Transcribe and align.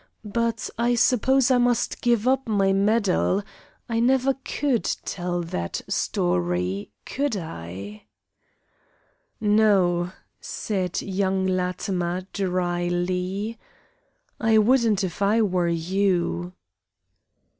But 0.25 0.67
I 0.79 0.95
suppose 0.95 1.51
I 1.51 1.59
must 1.59 2.01
give 2.01 2.27
up 2.27 2.47
my 2.47 2.73
medal. 2.73 3.43
I 3.87 3.99
never 3.99 4.33
could 4.43 4.83
tell 5.05 5.41
that 5.41 5.83
story, 5.87 6.89
could 7.05 7.37
I?" 7.37 8.07
"No," 9.39 10.11
said 10.39 11.03
young 11.03 11.45
Latimer, 11.45 12.25
dryly; 12.33 13.59
"I 14.39 14.57
wouldn't 14.57 15.03
if 15.03 15.21
I 15.21 15.43
were 15.43 15.69
you." 15.69 16.53